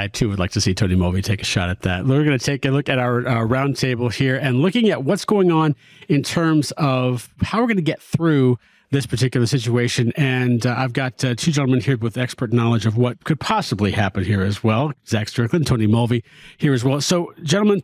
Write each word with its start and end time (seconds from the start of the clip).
I 0.00 0.08
too 0.08 0.28
would 0.30 0.38
like 0.38 0.52
to 0.52 0.60
see 0.60 0.74
Tony 0.74 0.96
Mulvey 0.96 1.20
take 1.20 1.42
a 1.42 1.44
shot 1.44 1.68
at 1.68 1.82
that. 1.82 2.06
We're 2.06 2.24
going 2.24 2.38
to 2.38 2.44
take 2.44 2.64
a 2.64 2.70
look 2.70 2.88
at 2.88 2.98
our 2.98 3.26
uh, 3.26 3.34
roundtable 3.46 4.12
here 4.12 4.36
and 4.36 4.60
looking 4.60 4.88
at 4.88 5.04
what's 5.04 5.24
going 5.24 5.52
on 5.52 5.76
in 6.08 6.22
terms 6.22 6.72
of 6.72 7.28
how 7.42 7.60
we're 7.60 7.66
going 7.66 7.76
to 7.76 7.82
get 7.82 8.00
through 8.00 8.58
this 8.90 9.06
particular 9.06 9.46
situation. 9.46 10.12
And 10.16 10.66
uh, 10.66 10.74
I've 10.76 10.94
got 10.94 11.22
uh, 11.22 11.34
two 11.34 11.52
gentlemen 11.52 11.80
here 11.80 11.98
with 11.98 12.16
expert 12.16 12.52
knowledge 12.52 12.86
of 12.86 12.96
what 12.96 13.22
could 13.24 13.38
possibly 13.38 13.92
happen 13.92 14.24
here 14.24 14.42
as 14.42 14.64
well. 14.64 14.92
Zach 15.06 15.28
Strickland, 15.28 15.66
Tony 15.66 15.86
Mulvey 15.86 16.24
here 16.56 16.72
as 16.72 16.82
well. 16.82 17.00
So, 17.00 17.34
gentlemen, 17.42 17.82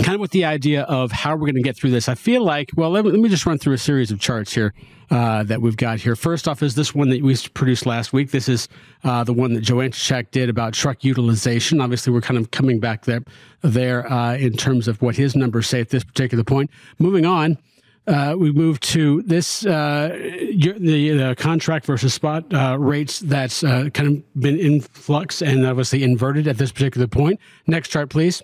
kind 0.00 0.14
of 0.14 0.20
with 0.20 0.30
the 0.30 0.44
idea 0.44 0.82
of 0.82 1.12
how 1.12 1.32
we're 1.32 1.46
going 1.46 1.56
to 1.56 1.62
get 1.62 1.76
through 1.76 1.90
this, 1.90 2.08
I 2.08 2.14
feel 2.14 2.44
like, 2.44 2.70
well, 2.76 2.90
let 2.90 3.04
me, 3.04 3.10
let 3.10 3.20
me 3.20 3.28
just 3.28 3.44
run 3.44 3.58
through 3.58 3.74
a 3.74 3.78
series 3.78 4.10
of 4.10 4.20
charts 4.20 4.52
here 4.52 4.72
uh, 5.10 5.42
that 5.44 5.60
we've 5.60 5.76
got 5.76 6.00
here. 6.00 6.16
First 6.16 6.48
off, 6.48 6.62
is 6.62 6.74
this 6.74 6.94
one 6.94 7.10
that 7.10 7.22
we 7.22 7.36
produced 7.54 7.84
last 7.84 8.12
week. 8.12 8.30
This 8.30 8.48
is 8.48 8.68
uh, 9.04 9.24
the 9.24 9.34
one 9.34 9.52
that 9.52 9.60
Joe 9.60 9.76
Antoshak 9.76 10.30
did 10.30 10.48
about 10.48 10.72
truck 10.72 11.04
utilization. 11.04 11.80
Obviously, 11.80 12.12
we're 12.12 12.22
kind 12.22 12.38
of 12.38 12.50
coming 12.50 12.80
back 12.80 13.04
there, 13.04 13.22
there 13.60 14.10
uh, 14.10 14.36
in 14.36 14.54
terms 14.54 14.88
of 14.88 15.00
what 15.02 15.16
his 15.16 15.36
numbers 15.36 15.68
say 15.68 15.80
at 15.80 15.90
this 15.90 16.04
particular 16.04 16.44
point. 16.44 16.70
Moving 16.98 17.26
on. 17.26 17.58
Uh, 18.04 18.34
we 18.36 18.50
move 18.50 18.80
to 18.80 19.22
this 19.22 19.64
uh, 19.64 20.08
the, 20.10 21.10
the 21.10 21.36
contract 21.38 21.86
versus 21.86 22.12
spot 22.12 22.52
uh, 22.52 22.76
rates 22.76 23.20
that's 23.20 23.60
kind 23.60 23.96
of 23.96 24.40
been 24.40 24.58
in 24.58 24.80
flux 24.80 25.40
and 25.40 25.64
obviously 25.64 26.02
inverted 26.02 26.48
at 26.48 26.58
this 26.58 26.72
particular 26.72 27.06
point. 27.06 27.38
Next 27.68 27.90
chart, 27.90 28.10
please. 28.10 28.42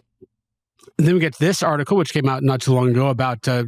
And 0.98 1.06
then 1.06 1.14
we 1.14 1.20
get 1.20 1.38
this 1.38 1.62
article, 1.62 1.96
which 1.96 2.12
came 2.12 2.28
out 2.28 2.42
not 2.42 2.60
too 2.60 2.74
long 2.74 2.90
ago, 2.90 3.08
about 3.08 3.46
uh, 3.46 3.64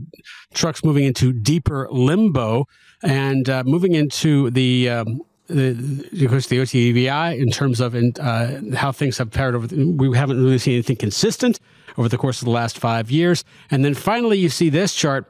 trucks 0.52 0.82
moving 0.84 1.04
into 1.04 1.32
deeper 1.32 1.88
limbo 1.90 2.66
and 3.02 3.48
uh, 3.48 3.62
moving 3.64 3.94
into 3.94 4.50
the. 4.50 4.90
Um, 4.90 5.22
the, 5.46 6.24
of 6.24 6.30
course, 6.30 6.46
the 6.46 6.58
OTVI 6.58 7.36
in 7.36 7.50
terms 7.50 7.80
of 7.80 7.96
in, 7.96 8.12
uh, 8.20 8.76
how 8.76 8.92
things 8.92 9.18
have 9.18 9.32
fared 9.32 9.56
over. 9.56 9.66
The, 9.66 9.84
we 9.84 10.16
haven't 10.16 10.40
really 10.40 10.58
seen 10.58 10.74
anything 10.74 10.94
consistent 10.94 11.58
over 11.98 12.08
the 12.08 12.18
course 12.18 12.40
of 12.40 12.44
the 12.44 12.52
last 12.52 12.78
five 12.78 13.10
years. 13.10 13.44
And 13.68 13.84
then 13.84 13.94
finally, 13.94 14.38
you 14.38 14.48
see 14.48 14.70
this 14.70 14.94
chart 14.94 15.26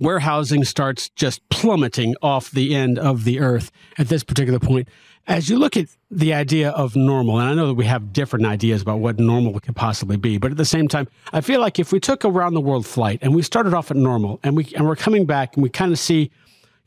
warehousing 0.00 0.64
starts 0.64 1.08
just 1.10 1.48
plummeting 1.50 2.16
off 2.20 2.50
the 2.50 2.74
end 2.74 2.98
of 2.98 3.22
the 3.24 3.40
earth 3.40 3.70
at 3.96 4.08
this 4.08 4.24
particular 4.24 4.58
point. 4.58 4.88
As 5.26 5.48
you 5.48 5.58
look 5.58 5.76
at 5.76 5.86
the 6.10 6.34
idea 6.34 6.70
of 6.70 6.94
normal, 6.96 7.38
and 7.38 7.48
I 7.48 7.54
know 7.54 7.68
that 7.68 7.74
we 7.74 7.86
have 7.86 8.12
different 8.12 8.44
ideas 8.44 8.82
about 8.82 8.98
what 8.98 9.18
normal 9.18 9.58
could 9.58 9.74
possibly 9.74 10.18
be, 10.18 10.36
but 10.36 10.50
at 10.50 10.58
the 10.58 10.66
same 10.66 10.86
time, 10.86 11.08
I 11.32 11.40
feel 11.40 11.60
like 11.60 11.78
if 11.78 11.92
we 11.92 12.00
took 12.00 12.24
a 12.24 12.30
round 12.30 12.54
the 12.54 12.60
world 12.60 12.86
flight 12.86 13.20
and 13.22 13.34
we 13.34 13.40
started 13.40 13.72
off 13.72 13.90
at 13.90 13.96
normal 13.96 14.38
and 14.42 14.54
we 14.54 14.70
and 14.76 14.86
we're 14.86 14.96
coming 14.96 15.24
back 15.24 15.56
and 15.56 15.62
we 15.62 15.70
kind 15.70 15.92
of 15.92 15.98
see 15.98 16.30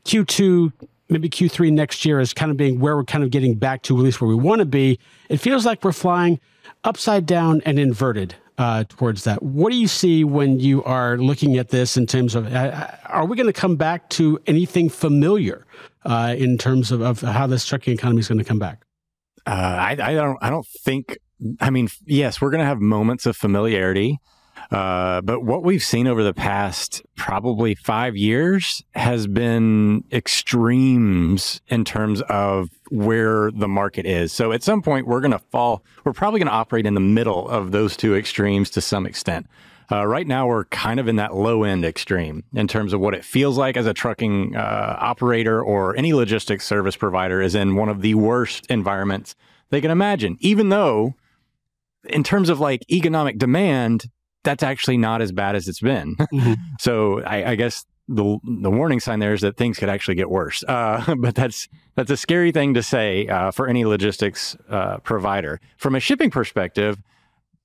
Q2 0.04 0.72
maybe 1.08 1.28
Q3 1.28 1.72
next 1.72 2.04
year 2.04 2.20
as 2.20 2.32
kind 2.32 2.50
of 2.50 2.56
being 2.56 2.78
where 2.78 2.96
we're 2.96 3.04
kind 3.04 3.24
of 3.24 3.30
getting 3.30 3.54
back 3.54 3.82
to 3.82 3.96
at 3.96 4.02
least 4.02 4.20
where 4.20 4.28
we 4.28 4.34
want 4.34 4.60
to 4.60 4.66
be, 4.66 4.98
it 5.28 5.38
feels 5.38 5.66
like 5.66 5.82
we're 5.82 5.92
flying 5.92 6.38
upside 6.84 7.26
down 7.26 7.60
and 7.64 7.78
inverted 7.78 8.34
uh, 8.58 8.84
towards 8.88 9.24
that. 9.24 9.42
What 9.42 9.70
do 9.70 9.78
you 9.78 9.86
see 9.86 10.24
when 10.24 10.58
you 10.58 10.82
are 10.84 11.16
looking 11.16 11.56
at 11.56 11.68
this 11.68 11.96
in 11.96 12.06
terms 12.06 12.34
of 12.34 12.52
uh, 12.52 12.88
are 13.06 13.24
we 13.24 13.36
going 13.36 13.46
to 13.46 13.52
come 13.52 13.76
back 13.76 14.08
to 14.10 14.38
anything 14.46 14.88
familiar 14.90 15.64
uh, 16.04 16.34
in 16.36 16.58
terms 16.58 16.90
of, 16.90 17.00
of 17.00 17.20
how 17.20 17.46
this 17.46 17.64
trucking 17.64 17.94
economy 17.94 18.18
is 18.20 18.28
going 18.28 18.38
to 18.38 18.44
come 18.44 18.58
back? 18.58 18.82
Uh, 19.46 19.50
I, 19.50 19.90
I 19.92 20.14
don't. 20.14 20.38
I 20.42 20.50
don't 20.50 20.66
think. 20.66 21.16
I 21.60 21.70
mean, 21.70 21.88
yes, 22.04 22.40
we're 22.40 22.50
going 22.50 22.60
to 22.60 22.66
have 22.66 22.80
moments 22.80 23.24
of 23.24 23.36
familiarity. 23.36 24.18
Uh, 24.70 25.22
but 25.22 25.42
what 25.42 25.64
we've 25.64 25.82
seen 25.82 26.06
over 26.06 26.22
the 26.22 26.34
past 26.34 27.02
probably 27.16 27.74
five 27.74 28.16
years 28.16 28.82
has 28.94 29.26
been 29.26 30.04
extremes 30.12 31.62
in 31.68 31.84
terms 31.84 32.20
of 32.22 32.68
where 32.90 33.50
the 33.50 33.68
market 33.68 34.04
is. 34.04 34.30
So 34.30 34.52
at 34.52 34.62
some 34.62 34.82
point, 34.82 35.06
we're 35.06 35.20
going 35.20 35.32
to 35.32 35.38
fall, 35.38 35.82
we're 36.04 36.12
probably 36.12 36.40
going 36.40 36.48
to 36.48 36.54
operate 36.54 36.86
in 36.86 36.94
the 36.94 37.00
middle 37.00 37.48
of 37.48 37.72
those 37.72 37.96
two 37.96 38.14
extremes 38.14 38.68
to 38.70 38.82
some 38.82 39.06
extent. 39.06 39.46
Uh, 39.90 40.06
right 40.06 40.26
now, 40.26 40.46
we're 40.46 40.66
kind 40.66 41.00
of 41.00 41.08
in 41.08 41.16
that 41.16 41.34
low 41.34 41.64
end 41.64 41.82
extreme 41.82 42.44
in 42.52 42.68
terms 42.68 42.92
of 42.92 43.00
what 43.00 43.14
it 43.14 43.24
feels 43.24 43.56
like 43.56 43.74
as 43.74 43.86
a 43.86 43.94
trucking 43.94 44.54
uh, 44.54 44.96
operator 45.00 45.62
or 45.62 45.96
any 45.96 46.12
logistics 46.12 46.66
service 46.66 46.94
provider 46.94 47.40
is 47.40 47.54
in 47.54 47.74
one 47.74 47.88
of 47.88 48.02
the 48.02 48.14
worst 48.14 48.66
environments 48.66 49.34
they 49.70 49.80
can 49.80 49.90
imagine, 49.90 50.36
even 50.40 50.68
though 50.68 51.14
in 52.04 52.22
terms 52.22 52.50
of 52.50 52.60
like 52.60 52.84
economic 52.90 53.38
demand, 53.38 54.10
that's 54.48 54.62
actually 54.62 54.96
not 54.96 55.20
as 55.20 55.30
bad 55.30 55.54
as 55.56 55.68
it's 55.68 55.80
been. 55.80 56.16
Mm-hmm. 56.28 56.54
so 56.78 57.22
I, 57.22 57.52
I, 57.52 57.54
guess 57.54 57.86
the 58.06 58.38
the 58.44 58.70
warning 58.70 59.00
sign 59.00 59.18
there 59.18 59.32
is 59.32 59.40
that 59.40 59.56
things 59.56 59.78
could 59.78 59.88
actually 59.88 60.14
get 60.14 60.30
worse. 60.30 60.62
Uh, 60.68 61.14
but 61.18 61.34
that's 61.34 61.68
that's 61.94 62.10
a 62.10 62.16
scary 62.16 62.52
thing 62.52 62.74
to 62.74 62.82
say 62.82 63.26
uh, 63.26 63.50
for 63.50 63.66
any 63.66 63.84
logistics 63.84 64.56
uh, 64.68 64.98
provider. 64.98 65.58
From 65.78 65.94
a 65.94 66.00
shipping 66.00 66.30
perspective, 66.30 66.98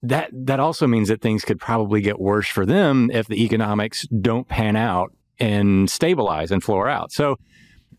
that 0.02 0.30
that 0.34 0.60
also 0.60 0.88
means 0.88 1.10
that 1.10 1.22
things 1.22 1.44
could 1.44 1.60
probably 1.60 2.02
get 2.02 2.20
worse 2.20 2.48
for 2.48 2.66
them 2.66 3.12
if 3.12 3.28
the 3.28 3.44
economics 3.44 4.08
don't 4.08 4.48
pan 4.48 4.76
out 4.76 5.14
and 5.40 5.90
stabilize 5.90 6.52
and 6.52 6.64
floor 6.64 6.88
out. 6.88 7.12
So 7.12 7.38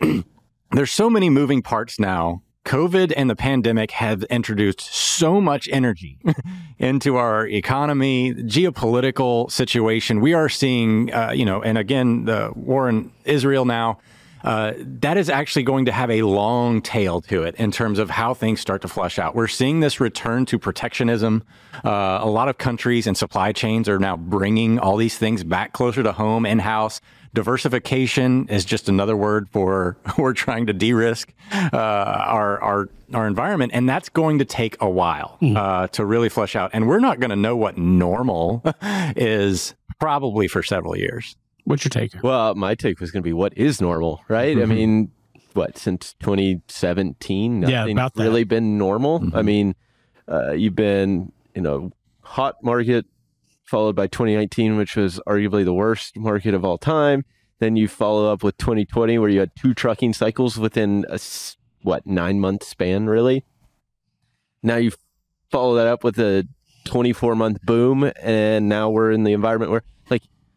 there's 0.72 0.92
so 0.92 1.10
many 1.10 1.30
moving 1.30 1.62
parts 1.62 2.00
now 2.00 2.42
COVID 2.64 3.12
and 3.16 3.28
the 3.28 3.36
pandemic 3.36 3.90
have 3.92 4.22
introduced 4.24 4.80
so 4.80 5.40
much 5.40 5.68
energy 5.70 6.18
into 6.78 7.16
our 7.16 7.46
economy, 7.46 8.34
geopolitical 8.34 9.50
situation. 9.50 10.20
We 10.20 10.32
are 10.32 10.48
seeing, 10.48 11.12
uh, 11.12 11.32
you 11.32 11.44
know, 11.44 11.62
and 11.62 11.76
again, 11.76 12.24
the 12.24 12.52
war 12.54 12.88
in 12.88 13.12
Israel 13.24 13.64
now. 13.64 13.98
Uh, 14.44 14.74
that 14.78 15.16
is 15.16 15.30
actually 15.30 15.62
going 15.62 15.86
to 15.86 15.92
have 15.92 16.10
a 16.10 16.22
long 16.22 16.82
tail 16.82 17.22
to 17.22 17.42
it 17.42 17.54
in 17.56 17.72
terms 17.72 17.98
of 17.98 18.10
how 18.10 18.34
things 18.34 18.60
start 18.60 18.82
to 18.82 18.88
flush 18.88 19.18
out. 19.18 19.34
We're 19.34 19.48
seeing 19.48 19.80
this 19.80 20.00
return 20.00 20.44
to 20.46 20.58
protectionism. 20.58 21.42
Uh, 21.82 22.18
a 22.20 22.28
lot 22.28 22.48
of 22.48 22.58
countries 22.58 23.06
and 23.06 23.16
supply 23.16 23.52
chains 23.52 23.88
are 23.88 23.98
now 23.98 24.16
bringing 24.18 24.78
all 24.78 24.98
these 24.98 25.16
things 25.16 25.42
back 25.44 25.72
closer 25.72 26.02
to 26.02 26.12
home, 26.12 26.44
in 26.44 26.58
house. 26.58 27.00
Diversification 27.32 28.46
is 28.48 28.64
just 28.64 28.88
another 28.88 29.16
word 29.16 29.48
for 29.50 29.96
we're 30.18 30.34
trying 30.34 30.66
to 30.66 30.72
de-risk 30.72 31.32
uh, 31.52 31.76
our 31.76 32.62
our 32.62 32.88
our 33.12 33.26
environment, 33.26 33.72
and 33.74 33.88
that's 33.88 34.08
going 34.08 34.38
to 34.38 34.44
take 34.44 34.76
a 34.80 34.88
while 34.88 35.38
mm. 35.40 35.56
uh, 35.56 35.88
to 35.88 36.04
really 36.04 36.28
flush 36.28 36.54
out. 36.54 36.70
And 36.74 36.86
we're 36.86 37.00
not 37.00 37.18
going 37.18 37.30
to 37.30 37.36
know 37.36 37.56
what 37.56 37.78
normal 37.78 38.62
is 39.16 39.74
probably 39.98 40.48
for 40.48 40.62
several 40.62 40.96
years. 40.96 41.36
What's 41.64 41.84
your 41.84 41.90
take? 41.90 42.22
Well, 42.22 42.54
my 42.54 42.74
take 42.74 43.00
was 43.00 43.10
going 43.10 43.22
to 43.22 43.26
be 43.26 43.32
what 43.32 43.56
is 43.56 43.80
normal, 43.80 44.22
right? 44.28 44.56
Mm-hmm. 44.56 44.70
I 44.70 44.74
mean, 44.74 45.10
what 45.54 45.78
since 45.78 46.14
2017, 46.20 47.60
nothing's 47.60 47.96
yeah, 47.96 48.08
really 48.16 48.44
been 48.44 48.76
normal. 48.76 49.20
Mm-hmm. 49.20 49.36
I 49.36 49.42
mean, 49.42 49.74
uh, 50.28 50.52
you've 50.52 50.76
been 50.76 51.32
in 51.54 51.66
a 51.66 51.90
hot 52.22 52.62
market 52.62 53.06
followed 53.64 53.96
by 53.96 54.06
2019, 54.06 54.76
which 54.76 54.96
was 54.96 55.20
arguably 55.26 55.64
the 55.64 55.74
worst 55.74 56.16
market 56.16 56.54
of 56.54 56.64
all 56.64 56.78
time. 56.78 57.24
Then 57.58 57.76
you 57.76 57.88
follow 57.88 58.32
up 58.32 58.42
with 58.42 58.56
2020, 58.58 59.18
where 59.18 59.30
you 59.30 59.40
had 59.40 59.56
two 59.56 59.74
trucking 59.74 60.12
cycles 60.12 60.58
within 60.58 61.06
a 61.08 61.18
what 61.82 62.06
nine 62.06 62.40
month 62.40 62.62
span, 62.62 63.06
really. 63.06 63.44
Now 64.62 64.76
you 64.76 64.92
follow 65.50 65.74
that 65.76 65.86
up 65.86 66.04
with 66.04 66.18
a 66.18 66.46
24 66.84 67.34
month 67.34 67.62
boom, 67.62 68.10
and 68.20 68.68
now 68.68 68.90
we're 68.90 69.10
in 69.10 69.24
the 69.24 69.32
environment 69.32 69.70
where, 69.70 69.82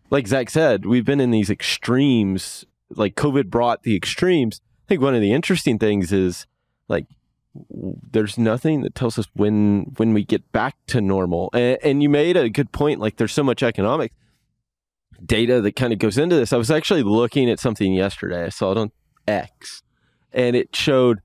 like, 0.10 0.28
Zach 0.28 0.50
said, 0.50 0.86
we've 0.86 1.06
been 1.06 1.20
in 1.20 1.32
these 1.32 1.50
extremes. 1.50 2.66
Like 2.90 3.16
COVID 3.16 3.50
brought 3.50 3.84
the 3.84 3.96
extremes. 3.96 4.62
I 4.86 4.88
think 4.88 5.02
one 5.02 5.16
of 5.16 5.22
the 5.22 5.34
interesting 5.34 5.78
things 5.78 6.14
is 6.14 6.46
like 6.88 7.06
there's 8.12 8.38
nothing 8.38 8.82
that 8.82 8.96
tells 8.96 9.18
us 9.20 9.28
when 9.34 9.94
when 9.98 10.14
we 10.14 10.24
get 10.24 10.52
back 10.52 10.76
to 10.88 11.02
normal. 11.02 11.50
And, 11.54 11.78
and 11.84 12.04
you 12.04 12.10
made 12.10 12.38
a 12.38 12.50
good 12.50 12.72
point. 12.72 13.00
Like 13.00 13.18
there's 13.18 13.34
so 13.34 13.44
much 13.44 13.64
economic 13.64 14.14
data 15.26 15.62
that 15.62 15.76
kind 15.76 15.94
of 15.94 16.00
goes 16.00 16.18
into 16.18 16.36
this. 16.36 16.54
I 16.54 16.58
was 16.58 16.72
actually 16.72 17.04
looking 17.04 17.50
at 17.50 17.60
something 17.60 17.94
yesterday. 17.94 18.46
I 18.46 18.50
saw 18.50 18.72
it 18.72 18.78
on 18.78 18.92
X, 19.28 19.84
and 20.32 20.56
it 20.56 20.76
showed 20.76 21.20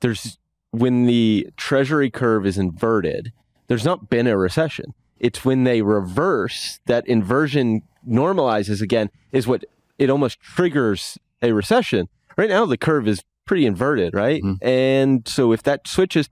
there's 0.00 0.38
when 0.70 1.06
the 1.06 1.48
treasury 1.56 2.10
curve 2.10 2.46
is 2.46 2.58
inverted. 2.58 3.32
There's 3.66 3.84
not 3.84 4.08
been 4.08 4.26
a 4.26 4.36
recession. 4.36 4.94
It's 5.18 5.44
when 5.44 5.64
they 5.64 5.82
reverse 5.82 6.80
that 6.86 7.06
inversion 7.08 7.82
normalizes 8.08 8.80
again 8.80 9.10
is 9.32 9.46
what 9.46 9.64
it 9.98 10.10
almost 10.10 10.40
triggers 10.40 11.18
a 11.42 11.52
recession. 11.52 12.08
Right 12.36 12.48
now, 12.48 12.66
the 12.66 12.76
curve 12.76 13.08
is 13.08 13.22
pretty 13.44 13.66
inverted, 13.66 14.14
right? 14.14 14.42
Mm-hmm. 14.42 14.66
And 14.66 15.26
so 15.26 15.52
if 15.52 15.62
that 15.64 15.88
switches, 15.88 16.28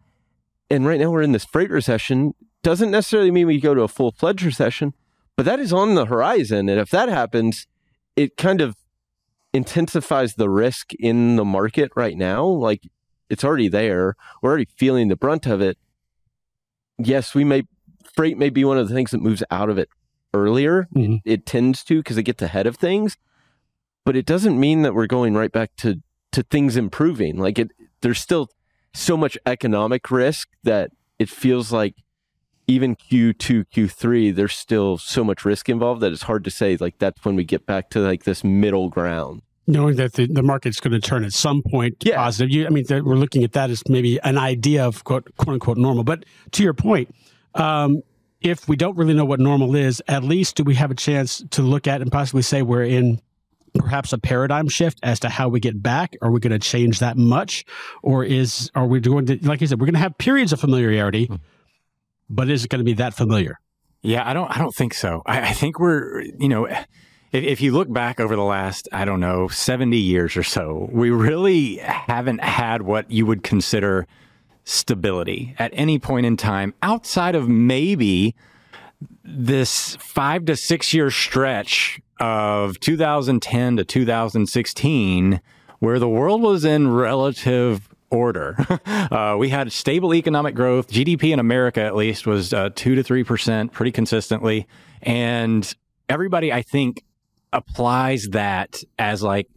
and 0.71 0.87
right 0.87 1.01
now 1.01 1.11
we're 1.11 1.23
in 1.23 1.33
this 1.33 1.45
freight 1.45 1.71
recession, 1.71 2.35
doesn't 2.63 2.91
necessarily 2.91 3.31
mean 3.31 3.47
we 3.47 3.61
go 3.61 3.75
to 3.75 3.83
a 3.83 3.89
full 3.89 4.13
fledged 4.13 4.43
recession, 4.43 4.95
but 5.37 5.45
that 5.47 5.61
is 5.61 5.73
on 5.73 5.95
the 5.95 6.07
horizon. 6.07 6.69
And 6.69 6.81
if 6.81 6.91
that 6.91 7.09
happens, 7.09 7.67
it 8.17 8.37
kind 8.37 8.61
of 8.61 8.77
intensifies 9.53 10.35
the 10.35 10.51
risk 10.51 10.93
in 10.95 11.37
the 11.37 11.45
market 11.45 11.91
right 11.97 12.17
now. 12.17 12.45
Like 12.45 12.83
it's 13.31 13.45
already 13.45 13.69
there. 13.69 14.17
We're 14.43 14.51
already 14.51 14.69
feeling 14.77 15.09
the 15.09 15.17
brunt 15.17 15.47
of 15.47 15.61
it. 15.61 15.79
Yes, 16.99 17.35
we 17.35 17.45
may, 17.45 17.65
freight 18.15 18.39
may 18.39 18.51
be 18.51 18.65
one 18.65 18.79
of 18.79 18.89
the 18.89 18.95
things 18.95 19.11
that 19.11 19.21
moves 19.21 19.43
out 19.51 19.71
of 19.71 19.79
it 19.79 19.89
earlier. 20.37 20.89
Mm-hmm. 20.95 21.15
It, 21.25 21.33
it 21.33 21.47
tends 21.47 21.83
to 21.85 21.99
because 21.99 22.19
it 22.19 22.25
gets 22.25 22.43
ahead 22.43 22.67
of 22.67 22.77
things, 22.77 23.17
but 24.05 24.17
it 24.17 24.27
doesn't 24.27 24.59
mean 24.59 24.83
that 24.83 24.95
we're 24.95 25.07
going 25.07 25.35
right 25.35 25.53
back 25.53 25.75
to 25.77 26.03
to 26.33 26.43
things 26.43 26.77
improving. 26.77 27.39
Like 27.39 27.59
it, 27.59 27.73
there's 28.03 28.21
still 28.21 28.51
so 28.93 29.17
much 29.17 29.39
economic 29.47 30.11
risk 30.11 30.49
that 30.65 30.91
it 31.19 31.29
feels 31.29 31.73
like 31.73 31.95
even 32.67 32.97
Q2, 32.97 33.67
Q3, 33.75 34.35
there's 34.35 34.55
still 34.55 34.99
so 34.99 35.23
much 35.23 35.45
risk 35.45 35.69
involved 35.69 36.01
that 36.01 36.13
it's 36.13 36.23
hard 36.23 36.45
to 36.45 36.51
say 36.51 36.77
like 36.79 36.99
that's 36.99 37.25
when 37.25 37.37
we 37.37 37.45
get 37.45 37.65
back 37.67 37.91
to 37.91 38.01
like 38.01 38.25
this 38.25 38.43
middle 38.43 38.89
ground. 38.89 39.43
Knowing 39.69 39.97
that 39.97 40.13
the, 40.13 40.27
the 40.27 40.43
market's 40.43 40.79
going 40.79 40.93
to 40.93 41.01
turn 41.01 41.25
at 41.25 41.33
some 41.33 41.63
point 41.63 41.97
yeah. 42.05 42.17
positive. 42.17 42.51
You, 42.51 42.67
I 42.67 42.71
mean, 42.71 42.85
we're 42.89 43.17
looking 43.17 43.43
at 43.43 43.53
that 43.53 43.71
as 43.71 43.83
maybe 43.89 44.19
an 44.23 44.39
idea 44.39 44.87
of 44.87 45.03
quote, 45.05 45.29
quote 45.37 45.55
unquote 45.55 45.77
normal. 45.77 46.05
But 46.05 46.25
to 46.53 46.63
your 46.63 46.75
point, 46.75 47.13
um, 47.55 48.03
if 48.47 48.69
we 48.69 48.77
don't 48.77 48.97
really 48.97 49.15
know 49.15 49.25
what 49.25 49.41
normal 49.41 49.75
is, 49.75 50.03
at 50.09 50.23
least 50.23 50.57
do 50.57 50.65
we 50.65 50.75
have 50.77 50.91
a 50.91 50.95
chance 50.95 51.43
to 51.51 51.63
look 51.63 51.87
at 51.87 52.01
and 52.01 52.11
possibly 52.11 52.43
say 52.43 52.63
we're 52.63 52.85
in 52.85 53.21
perhaps 53.75 54.13
a 54.13 54.19
paradigm 54.19 54.69
shift 54.69 54.99
as 55.03 55.21
to 55.21 55.29
how 55.29 55.49
we 55.49 55.61
get 55.61 55.83
back? 55.83 56.17
Are 56.23 56.31
we 56.31 56.41
going 56.41 56.53
to 56.53 56.59
change 56.59 57.01
that 57.01 57.17
much, 57.17 57.65
or 58.03 58.25
is 58.25 58.71
are 58.75 58.87
we 58.87 59.01
going 59.01 59.27
to 59.27 59.39
like 59.47 59.63
I 59.63 59.67
said, 59.67 59.81
we're 59.81 59.87
going 59.87 59.95
to 59.95 60.01
have 60.01 60.17
periods 60.17 60.53
of 60.53 60.61
familiarity, 60.61 61.27
hmm. 61.27 61.37
but 62.31 62.49
is 62.49 62.65
it 62.65 62.69
going 62.69 62.81
to 62.81 62.85
be 62.85 62.95
that 62.95 63.15
familiar? 63.15 63.59
Yeah, 64.03 64.29
I 64.29 64.33
don't. 64.35 64.49
I 64.49 64.59
don't 64.59 64.75
think 64.75 64.95
so. 64.95 65.23
I, 65.27 65.41
I 65.41 65.53
think 65.53 65.81
we're 65.81 66.23
you 66.23 66.49
know. 66.49 66.67
If, 66.67 67.43
if 67.43 67.61
you 67.61 67.73
look 67.73 67.93
back 67.93 68.21
over 68.21 68.37
the 68.37 68.45
last, 68.45 68.89
I 68.93 69.05
don't 69.05 69.19
know, 69.19 69.49
70 69.49 69.97
years 69.97 70.37
or 70.37 70.45
so, 70.45 70.89
we 70.93 71.11
really 71.11 71.79
haven't 71.79 72.41
had 72.41 72.83
what 72.83 73.11
you 73.11 73.27
would 73.27 73.43
consider 73.43 74.07
stability 74.67 75.55
at 75.59 75.71
any 75.75 75.99
point 75.99 76.27
in 76.27 76.37
time 76.37 76.75
outside 76.83 77.35
of 77.35 77.49
maybe 77.49 78.35
this 79.25 79.97
five 79.97 80.45
to 80.45 80.57
six 80.57 80.93
year 80.93 81.11
stretch 81.11 82.01
of 82.19 82.79
2010 82.81 83.77
to 83.77 83.85
2016, 83.85 85.41
where 85.79 85.99
the 85.99 86.09
world 86.09 86.43
was 86.43 86.65
in 86.65 86.93
relative 86.93 87.89
order. 88.11 88.57
Uh, 89.07 89.37
we 89.39 89.49
had 89.49 89.71
stable 89.71 90.13
economic 90.15 90.55
growth. 90.55 90.89
GDP 90.91 91.33
in 91.33 91.39
America, 91.39 91.81
at 91.81 91.95
least, 91.95 92.27
was 92.27 92.53
uh, 92.53 92.71
2 92.75 92.97
to 92.97 93.05
3% 93.05 93.71
pretty 93.71 93.93
consistently. 93.93 94.67
And 95.01 95.73
everybody, 96.09 96.53
I 96.53 96.63
think, 96.63 97.05
applies 97.53 98.29
that 98.31 98.83
as 98.99 99.23
like, 99.23 99.49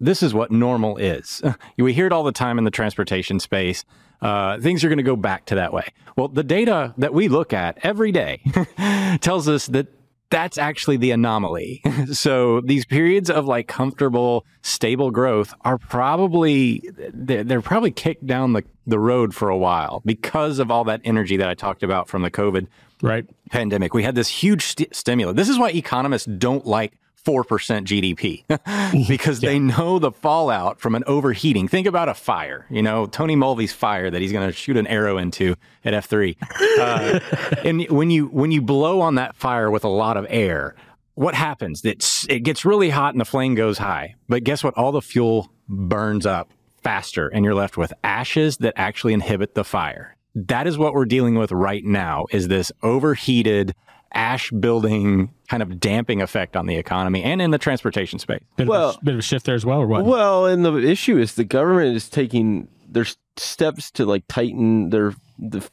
this 0.00 0.22
is 0.22 0.34
what 0.34 0.50
normal 0.50 0.96
is. 0.96 1.42
we 1.78 1.92
hear 1.92 2.06
it 2.06 2.12
all 2.12 2.24
the 2.24 2.32
time 2.32 2.58
in 2.58 2.64
the 2.64 2.70
transportation 2.70 3.40
space. 3.40 3.84
Uh, 4.20 4.58
things 4.58 4.82
are 4.82 4.88
going 4.88 4.98
to 4.98 5.04
go 5.04 5.16
back 5.16 5.44
to 5.46 5.54
that 5.54 5.72
way. 5.72 5.86
Well, 6.16 6.28
the 6.28 6.42
data 6.42 6.92
that 6.98 7.14
we 7.14 7.28
look 7.28 7.52
at 7.52 7.78
every 7.82 8.10
day 8.10 8.42
tells 9.20 9.48
us 9.48 9.66
that 9.68 9.86
that's 10.30 10.58
actually 10.58 10.96
the 10.98 11.10
anomaly. 11.10 11.82
so 12.12 12.60
these 12.60 12.84
periods 12.84 13.30
of 13.30 13.46
like 13.46 13.68
comfortable, 13.68 14.44
stable 14.62 15.10
growth 15.10 15.54
are 15.62 15.78
probably 15.78 16.82
they're 17.12 17.62
probably 17.62 17.90
kicked 17.90 18.26
down 18.26 18.52
the, 18.52 18.64
the 18.86 18.98
road 18.98 19.34
for 19.34 19.48
a 19.48 19.56
while 19.56 20.02
because 20.04 20.58
of 20.58 20.70
all 20.70 20.84
that 20.84 21.00
energy 21.04 21.36
that 21.36 21.48
I 21.48 21.54
talked 21.54 21.82
about 21.82 22.08
from 22.08 22.22
the 22.22 22.30
COVID 22.30 22.66
right 23.02 23.24
pandemic. 23.50 23.94
We 23.94 24.02
had 24.02 24.14
this 24.14 24.28
huge 24.28 24.64
st- 24.64 24.94
stimulus. 24.94 25.36
This 25.36 25.48
is 25.48 25.58
why 25.58 25.70
economists 25.70 26.26
don't 26.26 26.66
like 26.66 26.92
4% 27.24 27.44
GDP 27.84 28.44
because 29.08 29.42
yeah. 29.42 29.50
they 29.50 29.58
know 29.58 29.98
the 29.98 30.12
fallout 30.12 30.80
from 30.80 30.94
an 30.94 31.04
overheating. 31.06 31.68
Think 31.68 31.86
about 31.86 32.08
a 32.08 32.14
fire, 32.14 32.66
you 32.70 32.82
know, 32.82 33.06
Tony 33.06 33.36
Mulvey's 33.36 33.72
fire 33.72 34.10
that 34.10 34.20
he's 34.20 34.32
going 34.32 34.46
to 34.46 34.52
shoot 34.52 34.76
an 34.76 34.86
arrow 34.86 35.18
into 35.18 35.54
at 35.84 35.94
F3. 35.94 36.36
Uh, 36.78 37.20
and 37.64 37.88
when 37.90 38.10
you 38.10 38.26
when 38.26 38.50
you 38.50 38.62
blow 38.62 39.00
on 39.00 39.16
that 39.16 39.36
fire 39.36 39.70
with 39.70 39.84
a 39.84 39.88
lot 39.88 40.16
of 40.16 40.26
air, 40.28 40.74
what 41.14 41.34
happens? 41.34 41.84
It's, 41.84 42.26
it 42.28 42.40
gets 42.40 42.64
really 42.64 42.90
hot 42.90 43.12
and 43.12 43.20
the 43.20 43.24
flame 43.24 43.56
goes 43.56 43.78
high. 43.78 44.14
But 44.28 44.44
guess 44.44 44.62
what? 44.62 44.74
All 44.74 44.92
the 44.92 45.02
fuel 45.02 45.50
burns 45.68 46.26
up 46.26 46.52
faster 46.82 47.28
and 47.28 47.44
you're 47.44 47.56
left 47.56 47.76
with 47.76 47.92
ashes 48.04 48.58
that 48.58 48.74
actually 48.76 49.14
inhibit 49.14 49.54
the 49.54 49.64
fire. 49.64 50.16
That 50.34 50.68
is 50.68 50.78
what 50.78 50.94
we're 50.94 51.06
dealing 51.06 51.34
with 51.34 51.50
right 51.50 51.84
now 51.84 52.26
is 52.30 52.46
this 52.46 52.70
overheated 52.84 53.74
ash 54.14 54.50
building 54.50 55.30
kind 55.48 55.62
of 55.62 55.78
damping 55.80 56.22
effect 56.22 56.56
on 56.56 56.66
the 56.66 56.76
economy 56.76 57.22
and 57.22 57.42
in 57.42 57.50
the 57.50 57.58
transportation 57.58 58.18
space. 58.18 58.42
Bit 58.56 58.68
well, 58.68 58.90
of 58.90 58.96
a, 58.96 59.04
bit 59.04 59.14
of 59.14 59.20
a 59.20 59.22
shift 59.22 59.46
there 59.46 59.54
as 59.54 59.66
well, 59.66 59.80
or 59.80 59.86
what? 59.86 60.04
Well, 60.04 60.46
and 60.46 60.64
the 60.64 60.76
issue 60.78 61.18
is 61.18 61.34
the 61.34 61.44
government 61.44 61.96
is 61.96 62.08
taking 62.08 62.68
their 62.88 63.06
steps 63.36 63.90
to 63.92 64.04
like 64.04 64.24
tighten 64.28 64.90
their 64.90 65.14
the 65.38 65.68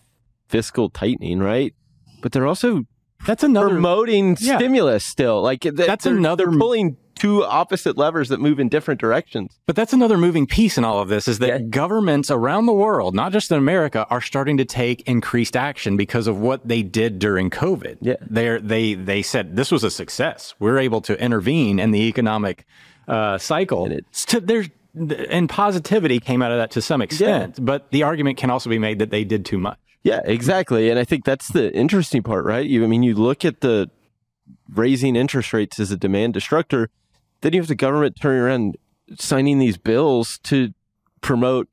fiscal 0.47 0.89
tightening, 0.89 1.39
right? 1.39 1.73
But 2.21 2.31
they're 2.31 2.47
also 2.47 2.85
that's 3.25 3.43
another 3.43 3.69
promoting 3.69 4.37
yeah. 4.39 4.57
stimulus 4.57 5.03
still. 5.03 5.41
Like 5.41 5.61
that's 5.61 6.05
another 6.05 6.45
they're 6.45 6.59
pulling 6.59 6.97
two 7.15 7.43
opposite 7.43 7.97
levers 7.97 8.29
that 8.29 8.39
move 8.39 8.59
in 8.59 8.69
different 8.69 8.99
directions. 8.99 9.57
But 9.65 9.75
that's 9.75 9.93
another 9.93 10.17
moving 10.17 10.45
piece 10.45 10.77
in 10.77 10.83
all 10.83 10.99
of 10.99 11.09
this 11.09 11.27
is 11.27 11.39
that 11.39 11.47
yeah. 11.47 11.59
governments 11.69 12.29
around 12.29 12.65
the 12.65 12.73
world, 12.73 13.15
not 13.15 13.31
just 13.31 13.51
in 13.51 13.57
America, 13.57 14.05
are 14.09 14.21
starting 14.21 14.57
to 14.57 14.65
take 14.65 15.01
increased 15.07 15.55
action 15.55 15.97
because 15.97 16.27
of 16.27 16.39
what 16.39 16.67
they 16.67 16.83
did 16.83 17.19
during 17.19 17.49
COVID. 17.49 17.97
Yeah. 18.01 18.15
they 18.21 18.59
they 18.59 18.93
they 18.93 19.21
said 19.21 19.55
this 19.55 19.71
was 19.71 19.83
a 19.83 19.91
success. 19.91 20.53
We're 20.59 20.77
able 20.77 21.01
to 21.01 21.19
intervene 21.21 21.79
in 21.79 21.91
the 21.91 22.01
economic 22.01 22.65
uh, 23.07 23.37
cycle. 23.37 23.85
And 23.85 24.01
to, 24.27 24.39
there's 24.39 24.69
and 25.29 25.49
positivity 25.49 26.19
came 26.19 26.41
out 26.41 26.51
of 26.51 26.57
that 26.57 26.71
to 26.71 26.81
some 26.81 27.01
extent, 27.01 27.55
yeah. 27.57 27.63
but 27.63 27.91
the 27.91 28.03
argument 28.03 28.37
can 28.37 28.49
also 28.49 28.69
be 28.69 28.79
made 28.79 28.99
that 28.99 29.09
they 29.09 29.23
did 29.23 29.45
too 29.45 29.57
much. 29.57 29.77
Yeah, 30.03 30.21
exactly. 30.23 30.89
And 30.89 30.99
I 30.99 31.03
think 31.03 31.25
that's 31.25 31.49
the 31.49 31.73
interesting 31.73 32.23
part, 32.23 32.45
right? 32.45 32.65
You 32.65 32.83
I 32.83 32.87
mean 32.87 33.03
you 33.03 33.15
look 33.15 33.43
at 33.43 33.61
the 33.61 33.89
raising 34.73 35.15
interest 35.15 35.53
rates 35.53 35.79
as 35.79 35.91
a 35.91 35.97
demand 35.97 36.33
destructor 36.33 36.89
then 37.41 37.53
you 37.53 37.59
have 37.59 37.67
the 37.67 37.75
government 37.75 38.17
turning 38.19 38.41
around 38.41 38.77
signing 39.19 39.59
these 39.59 39.77
bills 39.77 40.39
to 40.39 40.73
promote 41.21 41.67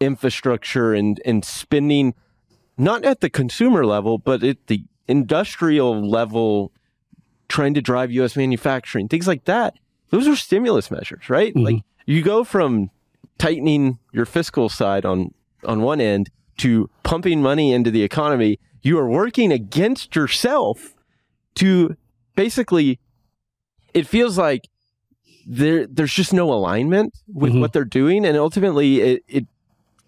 infrastructure 0.00 0.94
and, 0.94 1.20
and 1.24 1.44
spending 1.44 2.14
not 2.78 3.04
at 3.04 3.20
the 3.20 3.30
consumer 3.30 3.86
level, 3.86 4.18
but 4.18 4.42
at 4.42 4.66
the 4.66 4.84
industrial 5.08 6.08
level, 6.08 6.72
trying 7.48 7.74
to 7.74 7.80
drive 7.80 8.10
US 8.12 8.36
manufacturing, 8.36 9.08
things 9.08 9.26
like 9.26 9.44
that. 9.44 9.74
Those 10.10 10.28
are 10.28 10.36
stimulus 10.36 10.90
measures, 10.90 11.28
right? 11.30 11.54
Mm-hmm. 11.54 11.64
Like 11.64 11.82
you 12.06 12.22
go 12.22 12.44
from 12.44 12.90
tightening 13.38 13.98
your 14.12 14.26
fiscal 14.26 14.68
side 14.68 15.04
on 15.04 15.32
on 15.64 15.82
one 15.82 16.00
end 16.00 16.30
to 16.58 16.88
pumping 17.02 17.42
money 17.42 17.72
into 17.72 17.90
the 17.90 18.02
economy. 18.02 18.58
You 18.82 18.98
are 18.98 19.08
working 19.08 19.52
against 19.52 20.14
yourself 20.14 20.94
to 21.56 21.96
basically 22.34 23.00
it 23.94 24.06
feels 24.06 24.38
like 24.38 24.68
there 25.46 25.86
there's 25.86 26.12
just 26.12 26.32
no 26.32 26.52
alignment 26.52 27.14
with 27.32 27.52
mm-hmm. 27.52 27.60
what 27.60 27.72
they're 27.72 27.84
doing, 27.84 28.26
and 28.26 28.36
ultimately 28.36 29.00
it 29.00 29.24
it 29.28 29.46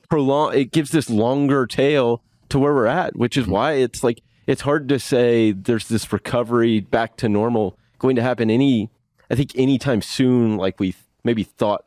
prolong 0.09 0.55
it 0.55 0.73
gives 0.73 0.91
this 0.91 1.09
longer 1.09 1.67
tail 1.67 2.23
to 2.49 2.59
where 2.59 2.75
we're 2.75 2.87
at, 2.87 3.17
which 3.17 3.37
is 3.37 3.45
mm-hmm. 3.45 3.53
why 3.53 3.73
it's 3.73 4.03
like 4.03 4.21
it's 4.47 4.63
hard 4.63 4.89
to 4.89 4.99
say 4.99 5.53
there's 5.53 5.89
this 5.89 6.13
recovery 6.13 6.81
back 6.81 7.17
to 7.19 7.29
normal 7.29 7.79
going 7.99 8.17
to 8.17 8.23
happen 8.23 8.51
any 8.51 8.91
I 9.31 9.35
think 9.35 9.53
anytime 9.55 10.03
soon 10.03 10.57
like 10.57 10.81
we 10.81 10.95
maybe 11.23 11.45
thought 11.45 11.85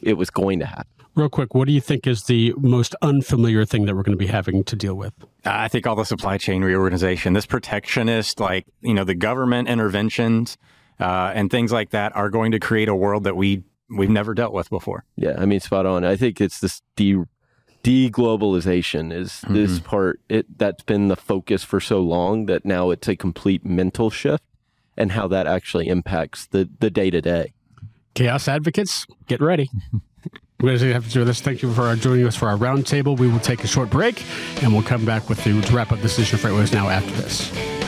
it 0.00 0.14
was 0.14 0.30
going 0.30 0.60
to 0.60 0.66
happen. 0.66 0.86
Real 1.14 1.28
quick, 1.28 1.54
what 1.54 1.68
do 1.68 1.72
you 1.72 1.80
think 1.80 2.08
is 2.08 2.24
the 2.24 2.52
most 2.56 2.96
unfamiliar 3.00 3.64
thing 3.64 3.86
that 3.86 3.94
we're 3.94 4.02
going 4.02 4.18
to 4.18 4.24
be 4.24 4.26
having 4.26 4.64
to 4.64 4.74
deal 4.74 4.96
with? 4.96 5.12
I 5.44 5.68
think 5.68 5.86
all 5.86 5.94
the 5.94 6.04
supply 6.04 6.38
chain 6.38 6.64
reorganization, 6.64 7.34
this 7.34 7.46
protectionist, 7.46 8.40
like, 8.40 8.66
you 8.80 8.94
know, 8.94 9.04
the 9.04 9.14
government 9.14 9.68
interventions, 9.68 10.56
uh, 11.00 11.32
and 11.34 11.50
things 11.50 11.72
like 11.72 11.90
that 11.90 12.14
are 12.16 12.30
going 12.30 12.52
to 12.52 12.60
create 12.60 12.88
a 12.88 12.94
world 12.94 13.24
that 13.24 13.36
we 13.36 13.62
we've 13.90 14.10
never 14.10 14.34
dealt 14.34 14.52
with 14.52 14.70
before. 14.70 15.04
Yeah, 15.16 15.36
I 15.38 15.44
mean, 15.44 15.60
spot 15.60 15.86
on. 15.86 16.04
I 16.04 16.16
think 16.16 16.40
it's 16.40 16.60
this 16.60 16.82
de 16.96 17.24
deglobalization 17.82 19.12
is 19.12 19.30
mm-hmm. 19.30 19.54
this 19.54 19.78
part 19.78 20.18
it 20.30 20.58
that's 20.58 20.82
been 20.82 21.08
the 21.08 21.16
focus 21.16 21.62
for 21.62 21.80
so 21.80 22.00
long 22.00 22.46
that 22.46 22.64
now 22.64 22.90
it's 22.90 23.06
a 23.08 23.14
complete 23.14 23.62
mental 23.62 24.08
shift 24.08 24.42
and 24.96 25.12
how 25.12 25.28
that 25.28 25.46
actually 25.46 25.88
impacts 25.88 26.46
the 26.46 26.68
the 26.80 26.90
day 26.90 27.10
to 27.10 27.20
day. 27.20 27.52
Chaos 28.14 28.48
advocates, 28.48 29.06
get 29.26 29.40
ready. 29.40 29.70
We're 30.60 30.78
going 30.78 30.78
to 30.78 30.92
have 30.94 31.06
to 31.06 31.10
do 31.12 31.24
this. 31.24 31.40
Thank 31.40 31.62
you 31.62 31.72
for 31.74 31.94
joining 31.96 32.26
us 32.26 32.36
for 32.36 32.48
our 32.48 32.56
roundtable. 32.56 33.18
We 33.18 33.28
will 33.28 33.40
take 33.40 33.64
a 33.64 33.66
short 33.66 33.90
break 33.90 34.24
and 34.62 34.72
we'll 34.72 34.84
come 34.84 35.04
back 35.04 35.28
with 35.28 35.44
you 35.46 35.60
to 35.60 35.76
wrap 35.76 35.92
up 35.92 36.00
Decision 36.00 36.38
FreightWaves 36.38 36.72
now 36.72 36.88
after 36.88 37.10
this. 37.20 37.83